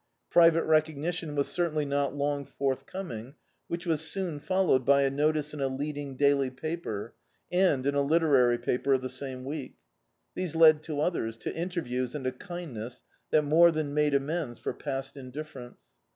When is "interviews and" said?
11.55-12.25